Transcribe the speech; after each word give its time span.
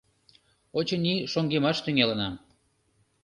Очыни, 0.77 1.15
шоҥгемаш 1.31 1.77
тӱҥалынам. 1.83 2.33